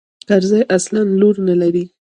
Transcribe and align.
کرزى 0.29 0.61
اصلاً 0.75 0.99
لور 1.19 1.35
نه 1.47 1.53
لري. 1.61 1.85